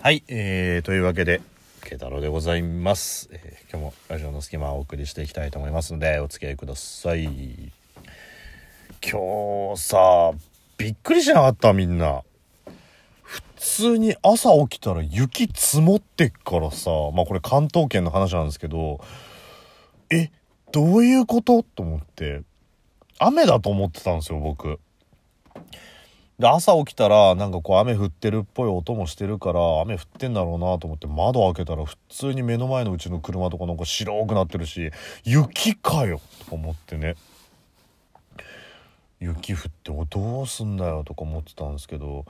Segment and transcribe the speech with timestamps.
[0.00, 1.40] はい、えー、というわけで、
[1.82, 7.24] 慶太郎でございます、えー今日もラジオの隙間をお送りしていきたいと思いますので、お付き合いください。
[7.24, 7.32] 今
[9.74, 10.30] 日さ、
[10.76, 12.22] びっくりしなかったみんな。
[13.22, 19.00] 普通に朝起きたら雪積もってっからさ、まあこれ関東圏の話なんですけど、
[20.10, 20.30] え、
[20.70, 21.64] どういうこと？
[21.64, 22.42] と思って、
[23.18, 24.78] 雨だと思ってたんですよ、僕。
[26.38, 34.92] で朝起きたらなんかこう雨降ってるっぽい音もしてるから雨降ってんだろうなと思って窓開けたら普通に目の前のうちの車とかなんか白くなってるし
[35.24, 37.16] 雪かよと思ってね。
[39.20, 42.24] 雪降ってどうすんだよとか思ってたんですけど。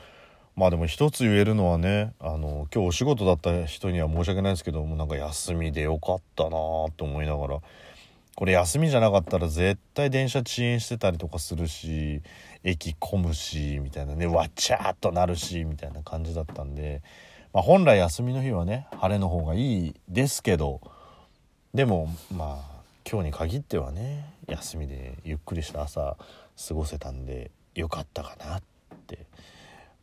[0.56, 7.60] まあでも一つ言えるのはねあの今日お仕事だった人には申し訳ないですけどもなんか休みでよかったなと思いながら。
[8.38, 12.22] これ休みじゃなかったら絶対電車遅延してたりとかするし
[12.62, 17.02] 駅混むしみたいなねわっちゃーっとなるしみたいな感じだったんで、
[17.52, 20.80] まあ、本来休みの日はね晴れの方がいいですけど
[21.74, 26.16] でもまあ今日に限ってはね休みでゆっくりした朝
[26.68, 28.62] 過ごせたんでよかったかなっ
[29.08, 29.26] て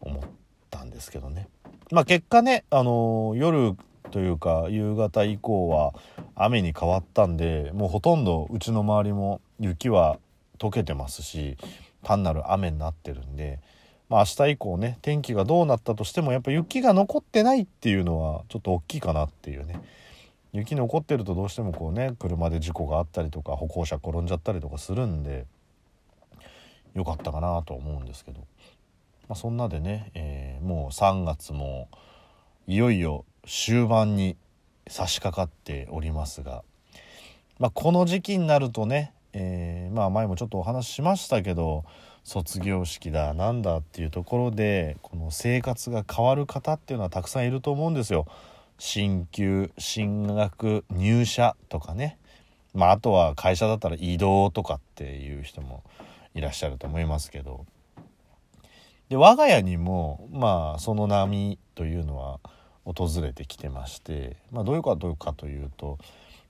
[0.01, 0.23] 思っ
[0.69, 1.47] たんですけどね。
[1.89, 3.77] まあ結果ね、あのー夜
[4.11, 5.93] というか夕方以降は
[6.35, 10.19] 雨に変わったんでもうほとんどうちの周りも雪は
[10.57, 11.57] 溶けてますし
[12.03, 13.59] 単なる雨になってるんで、
[14.09, 19.81] まあ、明日以降ね天気がどうなったとしてもやっぱ雪が残ってないっていうのはちょっと大きいかなっていうね。
[20.53, 25.45] 雪残ってるとどうしてもこうね車で事故があったりとか歩行者転んじゃったりとかするんで
[26.93, 28.39] よかったかなと思うんですけど、
[29.27, 31.89] まあ、そんなでね、えーもう3月も
[32.67, 34.35] いよいよ終盤に
[34.87, 36.63] 差し掛かっておりますが、
[37.59, 41.85] まあ、この時期になるとね、えーまあ前もちょっとお話ししましたけど
[42.23, 48.25] 卒業式だなんだっていうところでこの生活が変わる方っていうのはたくさんいると思うんですよ。
[48.77, 52.17] 進級進学入社とかね、
[52.73, 55.83] まあ、あとは会社だったら移動とかっていう人も
[56.33, 57.65] いらっしゃると思いますけど
[59.07, 62.39] で我が家にもまあその波というのは
[62.85, 65.97] 訪れてきてまして、まあ、どういうかどういうかというと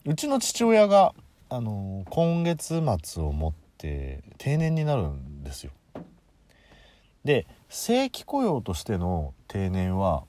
[0.06, 1.14] うちの父親が
[1.50, 5.72] あの今月末をもって定年になるんですよ。
[7.24, 10.24] で正規雇用としての定年は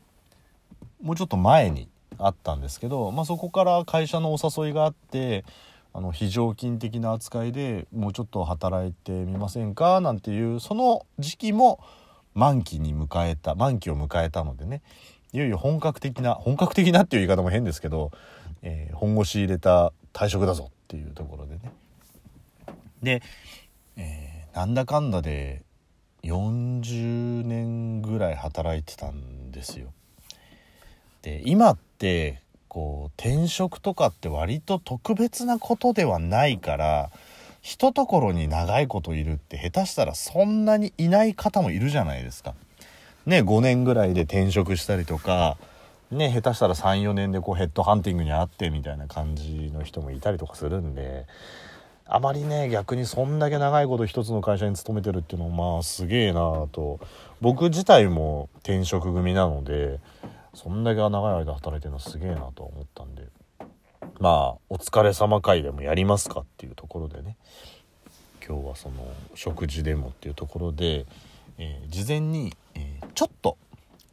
[1.03, 5.45] もうちょっと前にあったんですけど、まあ、そこから会社のお誘いがあって
[5.93, 11.81] あの非常勤的な扱いでもうちょっと働いてみませんかなんていうその時期も
[12.35, 14.83] 満期に迎えた満期を迎えたのでね
[15.33, 18.11] いよいよ本格的な本格的なっていう言い方も変ですけど、
[18.63, 21.73] えー本腰入れた退職だぞっていうところでね
[23.03, 23.23] で、
[23.97, 25.63] えーなんだかんだで
[26.23, 29.93] 40年ぐらい働いてたんですよ。
[31.21, 37.11] で今ってこう転職とかって割と特別なことではないから
[37.63, 42.55] 一ところに長いこといるって下手したらそんなにいない方もいるじゃないですか。
[43.27, 45.57] ね5年ぐらいで転職したりとか
[46.11, 51.27] ね下手したら34年でこうヘッドハンティングにあってみたいな感じの人もいたりとかするんで
[52.07, 57.01] あまりね逆にそんだけ長いこと一つの会社に勤めてるっていうのもまあすげえなぁと。
[57.41, 60.01] 僕自体も転職組なので
[60.55, 63.25] そんだけ長い間働いてるのすげえなと思ったんで
[64.21, 67.37] まあお疲れ様会でもやりますかっていうところでね。
[68.47, 68.95] 今日はその
[69.35, 71.05] 食事でもっていうところで、
[71.59, 73.57] えー事前に、えーちょっと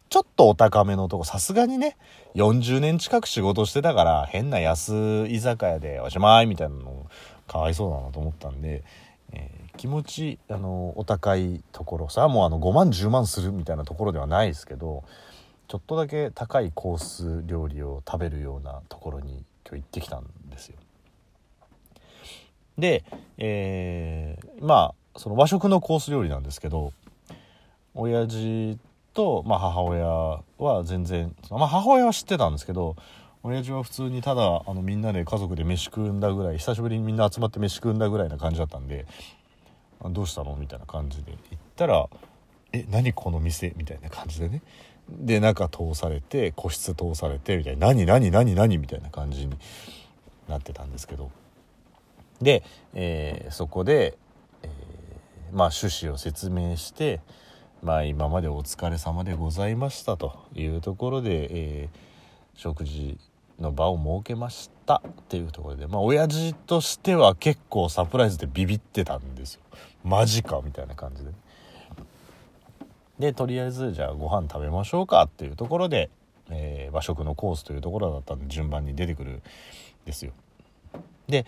[0.09, 1.97] ちょっとお高めのとこさすがにね
[2.35, 7.07] 40年近く仕事してたから変な安居酒屋でおしまいみたいなの
[7.47, 8.83] かわいそうだなと思ったんで、
[9.31, 15.03] えー気持ちあのお高いところさもうあの5万10万するみたいなところではないですけど
[15.67, 20.77] ちょっとだけ高いコース料理を食べるようなところに今日行ってきたんですよ。
[22.77, 23.03] で、
[23.39, 26.93] えーまあその和食のコース料理なんですけど
[27.95, 28.77] 親父
[29.13, 30.05] と、まあ、母親
[30.57, 32.95] は全然、まあ、母親は知ってたんですけど
[33.43, 39.05] 親父は普通にただあのみんなで家族で飯食うんだぐらい久しぶりにみんな集まって飯食うんだぐらいな感じだったんで
[40.11, 41.39] 「どうしたの?」みたいな感じで行っ
[41.75, 42.07] たら
[42.73, 44.61] 「え何この店?」みたいな感じでね
[45.09, 49.57] で中通されて個室通されてみたいな「何何何何?」みたいな感じに
[50.47, 51.29] なってたんですけど
[52.41, 52.63] で、
[52.93, 54.17] えーそこで、
[54.63, 57.19] えーまあ趣旨を説明して
[57.83, 62.13] まあ今までお疲れ様でございましたというところで、えー
[62.55, 63.17] 食事
[63.59, 69.61] の場を設けましたっていうところでまあ親父としては結構サプライズでビビってたんですよ
[70.03, 71.31] マジかみたいな感じで
[73.17, 76.11] でとりあえずじゃあご飯食べましょうかっていうところで
[76.49, 79.41] えー、和食のコースというところだったんで順番に出てくるん
[80.05, 80.33] ですよ。
[81.27, 81.45] で、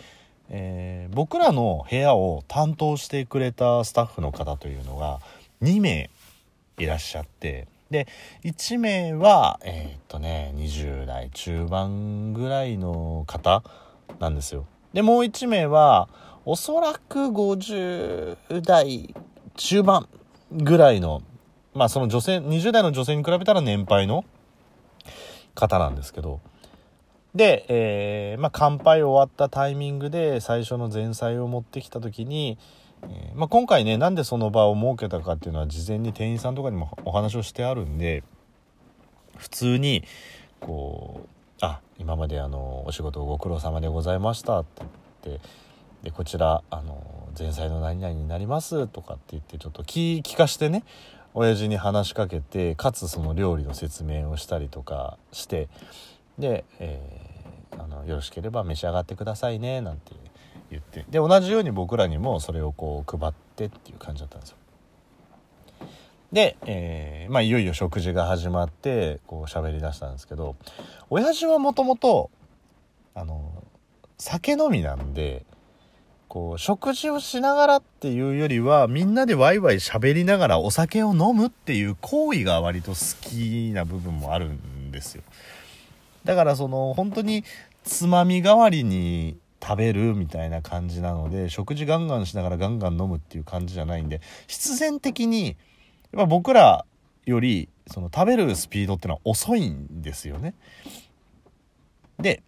[0.50, 5.20] えー、僕らの部屋を担当してくれたスタッフの方というのが
[5.62, 6.10] 2名
[6.78, 8.08] いらっしゃってで
[8.44, 13.64] 1名はえー、っとね20代中盤ぐらいの方
[14.20, 14.66] なんですよ。
[14.94, 16.08] でもう1名は
[16.46, 19.14] おそらく50代
[19.56, 20.08] 中盤
[20.52, 21.22] ぐらいの
[21.74, 24.26] まあその女性20代の女性に比べたら年配の
[25.54, 26.40] 方なんですけど
[27.36, 32.58] で、えー、まあ、乾杯終わったタイミングで最初の前菜を持ってきた時に、
[33.10, 38.24] え、まあ、今回ねなんでその場を設けたかっていうのは事前に店員さんとかにもお話をしてあるんで
[39.38, 40.04] 普通に
[40.60, 41.30] こう
[41.62, 44.84] 「あ今まであのお仕事ご苦労様でございました」って
[45.24, 45.48] 言って
[46.04, 50.84] でこちらあの前菜の何々になりますとかって言ってちょっと聞聞かしてね
[51.34, 55.68] 親父に話しかけてかつその料理の説明をしたりとかして
[56.40, 60.20] で、えー、あの「よろしければ召し上がってくださいね」なんていう
[60.72, 64.58] 言ってで同じように僕らにもそれをこう配ってっていう感じだったんですよ。
[66.32, 70.56] で、えー、まあいよいよ食事が始まってこう喋りだしたんですけど
[71.10, 72.30] 親父はもともと
[73.14, 73.64] あの
[74.18, 75.46] 酒飲みなんで
[76.28, 85.24] こう食事をしながらっていうよりはみんなでワイワイ喋りながらお酒を飲むっていう行為が割と好きな部分もあるんですよ
[86.26, 87.46] だからその本当に
[87.86, 95.58] つまみ代わりに食べるみたいな感じなので食事ガンガンしながらガンガン飲むっていう感じじゃないんで必然的に
[96.14, 96.86] やっ僕ら
[97.26, 100.54] よりその食べるスピードってのは遅いんですよね。
[102.20, 102.44] で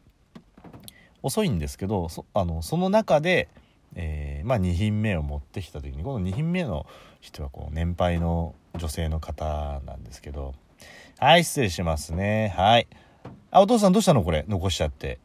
[1.24, 3.50] 遅いんですけどそあのその中で
[3.96, 6.86] えー、まあ、2品目を持ってきた時にこの2品目の
[7.20, 10.54] 人はこう年配の女性の方なんですけど
[11.18, 12.54] 「はい失礼しますね。
[12.56, 12.88] はい。
[13.50, 14.46] あお父さんどうしたのこれ？
[14.48, 15.20] 残しちゃって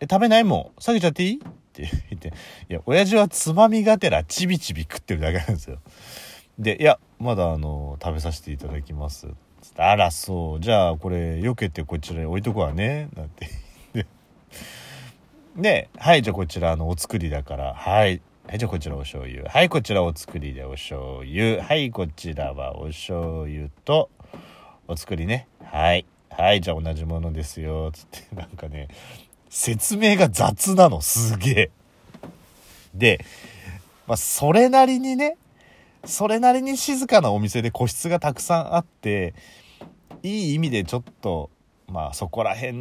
[0.00, 0.80] え食べないもん？
[0.80, 1.38] 下げちゃっていい?」っ
[1.72, 2.28] て言って
[2.68, 5.78] いや親父はつまみがてらちびちび食ってるだけなんですよ
[6.58, 9.28] で「いやまだあの食べさせていただきます」
[9.76, 13.48] あらそうじゃあこれよけてこちらに置いとくわね」なんて
[15.56, 18.20] で、はい、じゃあこちらあのお作りだから、はい。
[18.46, 19.50] はい、じゃあこちらお醤油。
[19.50, 21.64] はい、こちらお作りでお醤油。
[21.64, 24.10] はい、こちらはお醤油と、
[24.86, 25.48] お作りね。
[25.64, 26.04] はい。
[26.28, 27.90] はい、じゃあ同じものですよ。
[27.90, 28.88] つって、なんかね、
[29.48, 31.70] 説明が雑なの、すげえ。
[32.94, 33.24] で、
[34.06, 35.36] まあ、それなりにね、
[36.04, 39.34] それなりに静かなお店で個室がたくさんあって、
[40.22, 41.50] いい意味でちょっと
[41.88, 42.72] まあそこら辺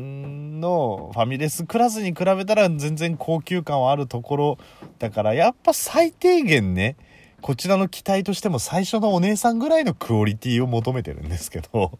[0.60, 4.58] のファミレスクラスに比べたら全然高級感はあるところ
[5.00, 6.96] だからやっぱ最低限ね
[7.42, 12.00] こちらの期待としても最初のお姉さんぐらいのクオリティを求めてるんですけど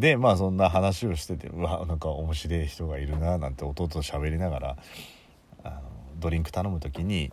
[0.00, 4.76] でまあそんな話をしててうわなんか面白い人がいるななんて弟と喋りながら
[5.62, 5.82] あの
[6.18, 7.30] ドリンク頼む時に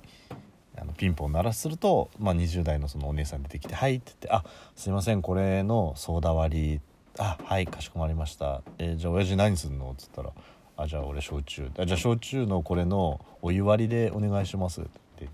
[0.77, 4.43] あのピンポン鳴らすると、まあ、20代のそのお姉さん出てきて「はい」って言って「あ
[4.75, 6.81] すいませんこれのソーダ割り
[7.17, 8.61] あはいかしこまりました。
[8.77, 10.31] えー、じゃあ親父何すんの?」っつったら
[10.75, 11.71] 「あじゃあ俺焼酎。
[11.79, 14.83] あじゃあ焼酎のこれのお湯割りでお願いします」っ
[15.15, 15.29] て。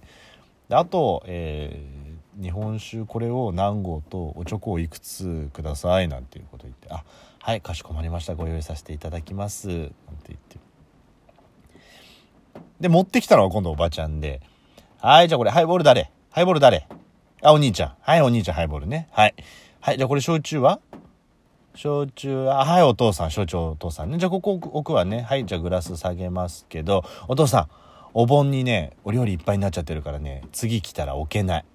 [0.70, 7.04] であと、えー、日本酒これを何合とおちょこをいくつください」なんていうこと言って「あ
[7.40, 8.36] はいかしこまりました。
[8.36, 9.94] ご用意させていただきます」なんて
[10.28, 10.58] 言って。
[12.80, 14.42] で持ってきたのは今度おばちゃんで
[15.00, 16.12] 「はいじゃあこれハイボール誰？
[16.32, 16.88] ハイボール誰？
[17.42, 17.96] あお兄ちゃん。
[18.02, 19.08] はいお兄ちゃんハイボールね。
[19.12, 19.36] はい。
[19.80, 20.80] はいじゃあこれ焼酎は？
[21.76, 24.20] 焼酎、あ、はい、お父さん、焼酎お父さんね。
[24.20, 25.22] じゃあ、ここ置くわね。
[25.24, 27.68] はい、じゃあ、グラス下げますけど、お父さん、
[28.14, 31.66] お盆にね、お料理いっぱいになっちゃってるからね、次来たら置けない。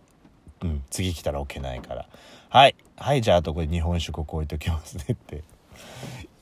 [0.63, 2.07] うん、次来たら置けないから。
[2.51, 5.43] はい、はい、じゃあ、あとこれ日本酒ここ置いときますねって。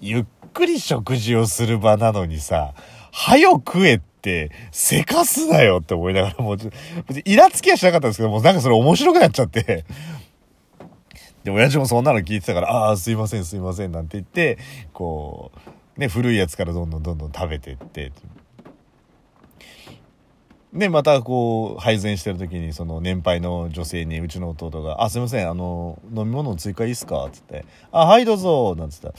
[0.00, 2.75] ゆっくり食事をする場なのにさ、
[3.12, 6.73] はよ食えって、せかすなよって思いながら、もう、別
[7.16, 9.85] にイラつきはしなかったんですけど、もうなんかそれ面白くなっちゃって、
[11.44, 14.58] で、親父もそんなの聞いてたから、ああ、すいません、すいません、なんて言って、
[14.92, 15.52] こ
[15.96, 18.12] う、ね、古いやつからどんどんどんどん食べてって、
[20.76, 27.28] で、またこう、配膳してる時に、その年配の女性に、うちの弟が、あ、すいません、あの、飲み物追加いいっすか？
[27.33, 29.14] つって、あ、はい、どうぞなんつったら、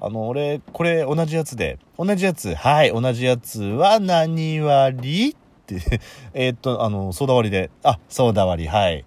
[0.00, 5.30] あの、俺、これ同じやつで、同じやつ、はい、同じやつは何割？
[5.30, 5.34] っ
[5.66, 6.00] て、
[6.32, 9.04] えっと、あの、ソーダ割りで、あ、ソーダ割り、はい。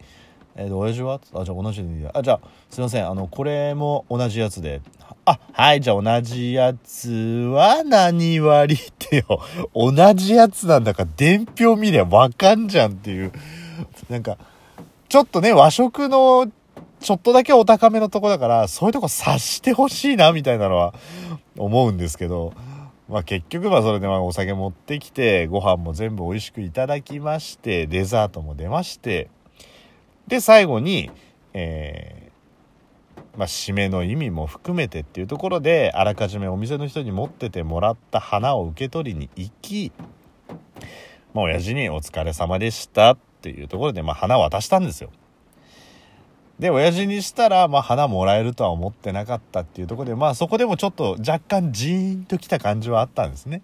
[0.58, 2.12] えー、親父はあ、じゃあ同じでいいや。
[2.14, 3.08] あ、じゃあ、すいません。
[3.10, 4.82] あの、これも同じやつで。
[5.26, 9.42] あ、はい、じゃあ同じやつは何割ってよ。
[9.74, 13.32] 同じやつなんだから、伝票見りゃわかんじゃんっていう。
[14.10, 14.38] なんか、
[15.10, 16.48] ちょっとね、和食の
[17.00, 20.96] ちょっとだけお高めのとこだからそういうとこ察してほしいなみたいなのは
[21.56, 22.54] 思うんですけど
[23.08, 29.30] まあ結局はそれでまあお酒持ってきてご飯も全部美味しくいただきましてデザートも出まして
[30.28, 31.12] で最後に
[31.58, 32.25] えー、
[33.38, 39.92] まあ、締めの意味も含めてっていうところであらかじめお店の人に持っててもらった花を受け取りに行き
[41.34, 45.10] まあ親父に「お疲れ様でした」っていうところでまあ花を渡したんですよ。
[46.60, 53.62] で親父にしたら、まあ、花もらえるとは思ってなかったっていうところでまあそこでもちょっと若干ジーンときた感じはあったんですね。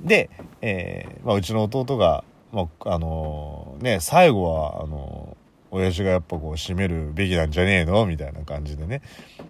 [0.00, 0.30] で、
[0.62, 5.36] えーまあ、うちの弟が、まあ、あのー、ね最後はあの
[5.74, 8.04] 親父がやっぱこう締めるべきなんじゃねえの？
[8.04, 9.00] みたいな感じでね。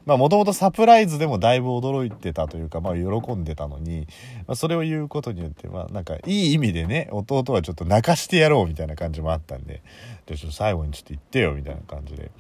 [0.07, 4.07] まあもともとサプライズでもだいぶ驚いてたというかまあ喜んでたのに、
[4.47, 9.83] まあ、それを言うことによってまあなんかいい意味でね弟はちょっと泣かしてやろうみたいな感じもあったんで
[10.27, 12.31] でちょっと最後にちょっと言ってよみたいな感じで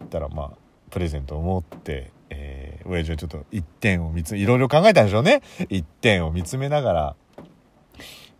[0.00, 0.50] 言ったらまあ
[0.90, 5.42] プレゼントを持って、えー、親父はちょっと一点を見つめいろいろ考えたんでしょうね。
[5.68, 7.16] 一点を見つめながら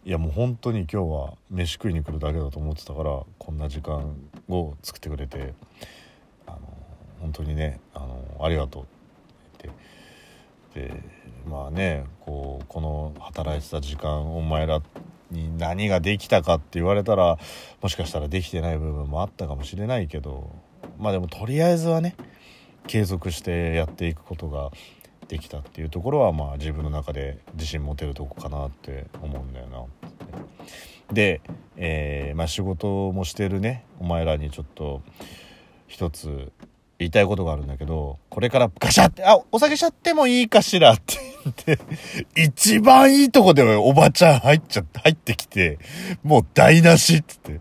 [0.06, 4.16] いやもう本当に今日は飯食いに来るだけだと思ってたからこんな時間
[4.48, 5.52] を作ってくれて
[6.46, 6.60] あの
[7.20, 8.86] 本当にねあのありがとうっ
[9.58, 9.86] て言って。
[10.76, 11.02] で
[11.48, 14.80] まあねこうこの働いてた時間お前ら
[15.32, 17.38] に何ができたかって言われたら
[17.80, 20.54] もしかしたらできてない部分もあったかもしれないけど
[20.98, 22.14] まあでもとりあえずはね
[22.86, 24.70] 継続してやっていくことが
[25.28, 29.84] できたっていうところはまあ自分の中で自信持てるとこかなって思うんだよな。
[31.12, 31.40] で、
[31.76, 35.02] えー、まあ、仕事もしてるねお前らにちょっと
[35.86, 36.52] 一つ
[36.98, 41.14] 言いたいことがあるんだけどこれからガシャって「あお酒しちゃってもいいかしら」って
[41.44, 41.78] 言って
[42.34, 45.78] 一番いいとこでおばちゃん入っちゃって入ってきて
[46.22, 47.60] もう台無しっつって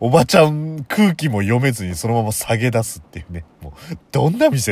[0.00, 4.68] おばちゃん空気も読めずにそのまま下げ出すっていうねもうどんな店